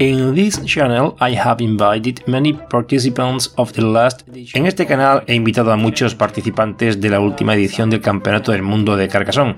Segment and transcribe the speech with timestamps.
[0.00, 4.22] In this channel I have invited many participants of the last
[4.54, 8.62] En este canal he invitado a muchos participantes de la última edición del Campeonato del
[8.62, 9.56] Mundo de Carcassonne,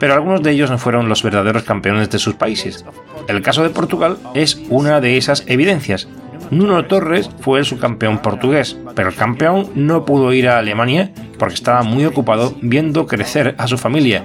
[0.00, 2.84] pero algunos de ellos no fueron los verdaderos campeones de sus países.
[3.28, 6.08] El caso de Portugal es una de esas evidencias.
[6.50, 11.54] Nuno Torres fue el subcampeón portugués, pero el campeón no pudo ir a Alemania porque
[11.54, 14.24] estaba muy ocupado viendo crecer a su familia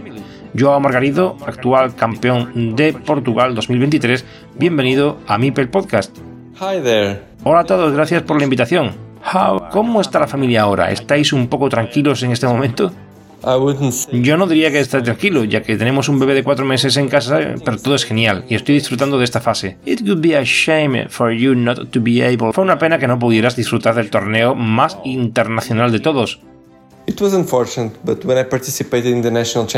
[0.58, 4.25] Joao Margarido, actual campeón de Portugal 2023,
[4.62, 6.16] bienvenido a Mipel Podcast.
[6.59, 7.20] Hi there.
[7.44, 8.92] Hola a todos, gracias por la invitación.
[9.72, 10.92] ¿Cómo está la familia ahora?
[10.92, 12.92] ¿Estáis un poco tranquilos en este momento?
[14.12, 17.09] Yo no diría que estáis tranquilo, ya que tenemos un bebé de cuatro meses en
[17.09, 19.78] casa, pero todo es genial y estoy disfrutando de esta fase.
[19.84, 22.53] It would be a shame for you not to be able.
[22.53, 26.40] Fue una pena que no pudieras disfrutar del torneo más internacional de todos,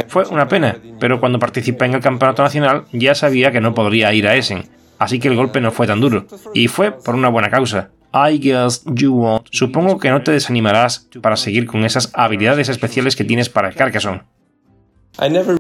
[0.08, 4.14] fue una pena, pero cuando participé en el campeonato nacional ya sabía que no podría
[4.14, 7.30] ir a Essen, así que el golpe no fue tan duro, y fue por una
[7.30, 7.90] buena causa.
[8.14, 9.48] I guess you won't.
[9.52, 13.76] Supongo que no te desanimarás para seguir con esas habilidades especiales que tienes para el
[13.76, 14.22] Carcassonne.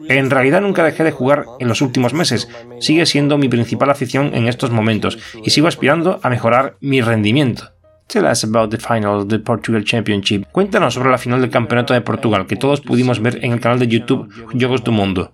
[0.09, 2.47] En realidad nunca dejé de jugar en los últimos meses,
[2.79, 7.71] sigue siendo mi principal afición en estos momentos y sigo aspirando a mejorar mi rendimiento.
[8.13, 10.45] Tell us about the final of the Portugal Championship.
[10.51, 13.79] Cuéntanos sobre la final del Campeonato de Portugal que todos pudimos ver en el canal
[13.79, 15.31] de YouTube Jogos do Mundo.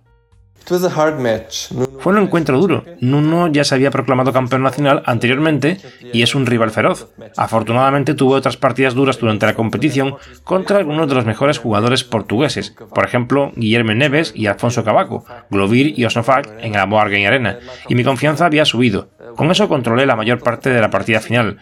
[2.00, 2.86] Fue un encuentro duro.
[3.02, 5.80] Nuno ya se había proclamado campeón nacional anteriormente
[6.14, 7.10] y es un rival feroz.
[7.36, 12.76] Afortunadamente tuvo otras partidas duras durante la competición contra algunos de los mejores jugadores portugueses,
[12.94, 17.58] por ejemplo Guillermo Neves y Alfonso Cavaco, Glovir y Osnofag en la Board Arena,
[17.90, 19.10] y mi confianza había subido.
[19.40, 21.60] Con eso controlé la mayor parte de la partida final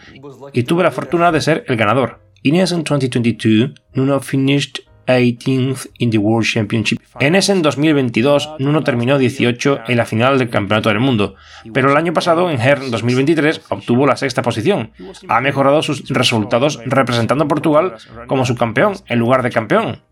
[0.52, 2.18] y tuve la fortuna de ser el ganador.
[2.42, 7.00] In 2022, Nuno finished 18th in the World Championship.
[7.20, 11.36] En Essen 2022, Nuno terminó 18 en la final del Campeonato del Mundo,
[11.72, 14.90] pero el año pasado, en Hern 2023, obtuvo la sexta posición.
[15.28, 17.94] Ha mejorado sus resultados representando a Portugal
[18.26, 20.02] como subcampeón en lugar de campeón.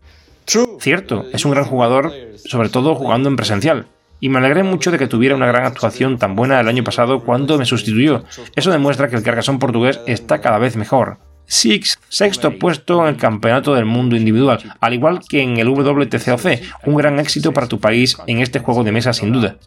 [0.79, 3.87] Cierto, es un gran jugador, sobre todo jugando en presencial.
[4.19, 7.23] Y me alegré mucho de que tuviera una gran actuación tan buena el año pasado
[7.23, 8.23] cuando me sustituyó.
[8.55, 11.19] Eso demuestra que el cargasón portugués está cada vez mejor.
[11.45, 16.85] Six, sexto puesto en el Campeonato del Mundo Individual, al igual que en el WTCOC,
[16.85, 19.57] un gran éxito para tu país en este juego de mesa sin duda.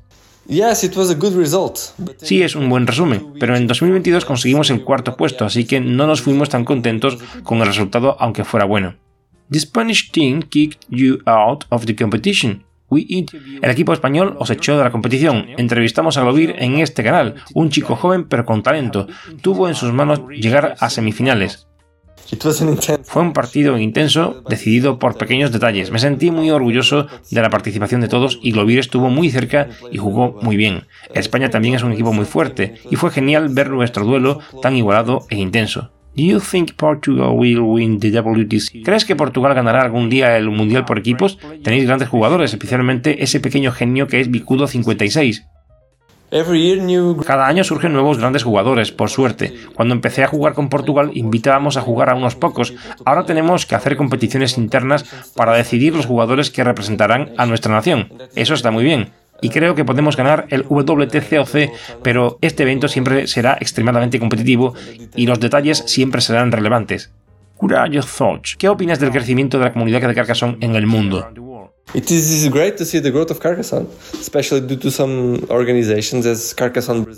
[2.19, 6.07] Sí, es un buen resumen, pero en 2022 conseguimos el cuarto puesto, así que no
[6.07, 8.97] nos fuimos tan contentos con el resultado aunque fuera bueno.
[9.51, 12.65] The Spanish team kicked you out of the competition.
[12.91, 15.47] El equipo español os echó de la competición.
[15.57, 19.07] Entrevistamos a Glovir en este canal, un chico joven pero con talento.
[19.43, 21.69] Tuvo en sus manos llegar a semifinales.
[23.03, 25.91] Fue un partido intenso, decidido por pequeños detalles.
[25.91, 29.99] Me sentí muy orgulloso de la participación de todos y Glovir estuvo muy cerca y
[29.99, 30.87] jugó muy bien.
[31.15, 35.27] España también es un equipo muy fuerte y fue genial ver nuestro duelo tan igualado
[35.29, 35.91] e intenso.
[38.85, 41.39] ¿Crees que Portugal ganará algún día el Mundial por equipos?
[41.63, 45.47] Tenéis grandes jugadores, especialmente ese pequeño genio que es Bicudo 56.
[47.27, 49.53] Cada año surgen nuevos grandes jugadores, por suerte.
[49.75, 52.73] Cuando empecé a jugar con Portugal invitábamos a jugar a unos pocos.
[53.05, 55.05] Ahora tenemos que hacer competiciones internas
[55.35, 58.13] para decidir los jugadores que representarán a nuestra nación.
[58.37, 59.11] Eso está muy bien.
[59.41, 64.75] Y creo que podemos ganar el WTCOC, pero este evento siempre será extremadamente competitivo
[65.17, 67.13] y los detalles siempre serán relevantes.
[68.59, 71.29] ¿Qué opinas del crecimiento de la comunidad de Carcassonne en el mundo?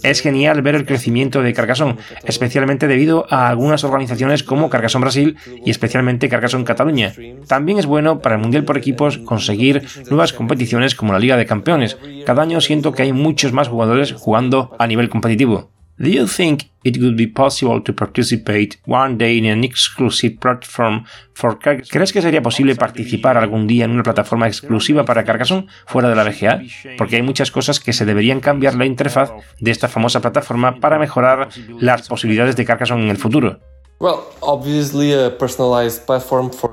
[0.02, 5.36] Es genial ver el crecimiento de Carcassonne, especialmente debido a algunas organizaciones como Carcassonne Brasil
[5.64, 7.12] y especialmente Carcassonne Cataluña.
[7.46, 11.46] También es bueno para el Mundial por equipos conseguir nuevas competiciones como la Liga de
[11.46, 11.98] Campeones.
[12.24, 15.71] Cada año siento que hay muchos más jugadores jugando a nivel competitivo.
[15.98, 21.04] Do you think it would be possible to participate one day in an exclusive platform
[21.34, 26.08] for ¿Crees que sería posible participar algún día en una plataforma exclusiva para Carcassonne fuera
[26.08, 26.62] de la VGA?
[26.98, 30.98] Porque hay muchas cosas que se deberían cambiar la interfaz de esta famosa plataforma para
[30.98, 31.48] mejorar
[31.78, 33.60] las posibilidades de Carcassonne en el futuro.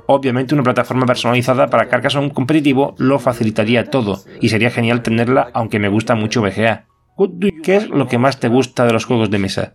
[0.07, 5.77] Obviamente una plataforma personalizada para Carcassonne competitivo lo facilitaría todo y sería genial tenerla aunque
[5.77, 6.87] me gusta mucho VGA.
[7.63, 9.73] ¿Qué es lo que más te gusta de los juegos de mesa?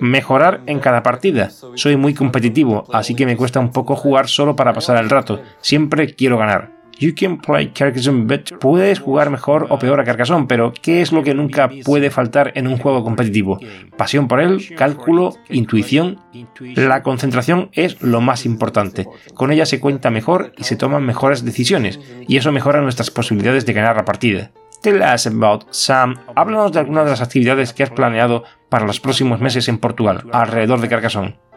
[0.00, 1.50] Mejorar en cada partida.
[1.74, 5.40] Soy muy competitivo, así que me cuesta un poco jugar solo para pasar el rato.
[5.60, 6.80] Siempre quiero ganar.
[7.00, 8.58] You can play Carcassonne better.
[8.58, 12.52] Puedes jugar mejor o peor a Carcassonne, pero ¿qué es lo que nunca puede faltar
[12.56, 13.58] en un juego competitivo?
[13.96, 16.20] Pasión por él, cálculo, intuición.
[16.76, 19.08] La concentración es lo más importante.
[19.32, 21.98] Con ella se cuenta mejor y se toman mejores decisiones,
[22.28, 24.50] y eso mejora nuestras posibilidades de ganar la partida.
[24.80, 26.16] Tell us about Sam.
[26.34, 30.24] Háblanos de algunas de las actividades que has planeado para los próximos meses en Portugal,
[30.32, 31.49] alrededor de Carcassonne.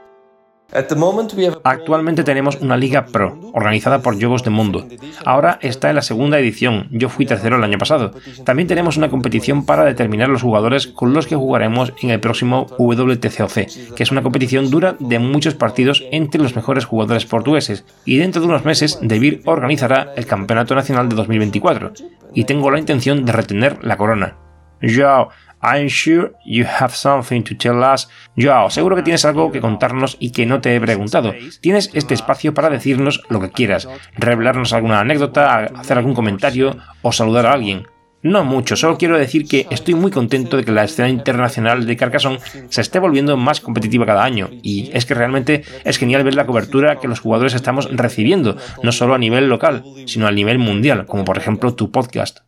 [1.63, 4.87] Actualmente tenemos una Liga Pro, organizada por Juegos de Mundo.
[5.25, 8.11] Ahora está en la segunda edición, yo fui tercero el año pasado.
[8.43, 12.67] También tenemos una competición para determinar los jugadores con los que jugaremos en el próximo
[12.77, 17.85] WTCOC, que es una competición dura de muchos partidos entre los mejores jugadores portugueses.
[18.05, 21.93] Y dentro de unos meses, Devir organizará el Campeonato Nacional de 2024.
[22.33, 24.37] Y tengo la intención de retener la corona.
[24.81, 25.29] Joao,
[25.63, 28.09] I'm sure you have something to tell us.
[28.37, 31.33] Joao, seguro que tienes algo que contarnos y que no te he preguntado.
[31.61, 37.13] Tienes este espacio para decirnos lo que quieras, revelarnos alguna anécdota, hacer algún comentario o
[37.13, 37.87] saludar a alguien.
[38.23, 41.97] No mucho, solo quiero decir que estoy muy contento de que la escena internacional de
[41.97, 42.39] Carcassonne
[42.69, 46.45] se esté volviendo más competitiva cada año, y es que realmente es genial ver la
[46.45, 51.05] cobertura que los jugadores estamos recibiendo, no solo a nivel local, sino a nivel mundial,
[51.05, 52.39] como por ejemplo tu podcast.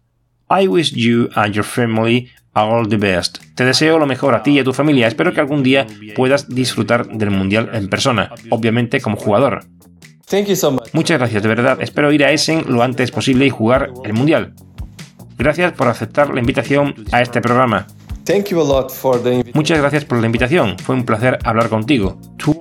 [0.49, 3.39] I wish you and your family all the best.
[3.53, 5.07] Te deseo lo mejor a ti y a tu familia.
[5.07, 5.85] Espero que algún día
[6.15, 9.65] puedas disfrutar del Mundial en persona, obviamente como jugador.
[10.93, 11.77] Muchas gracias, de verdad.
[11.81, 14.53] Espero ir a Essen lo antes posible y jugar el Mundial.
[15.37, 17.87] Gracias por aceptar la invitación a este programa.
[19.53, 20.79] Muchas gracias por la invitación.
[20.79, 22.19] Fue un placer hablar contigo.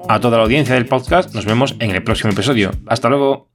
[0.08, 2.70] a toda la audiencia del podcast, nos vemos en el próximo episodio.
[2.87, 3.49] Hasta luego.